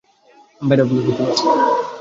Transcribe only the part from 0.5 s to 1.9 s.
আমি বাইরে অপেক্ষা করছি, মাস্টার।